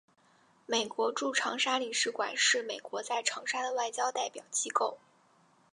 [0.65, 4.97] 美国驻长沙领事馆是美国在长沙的外交代表机构。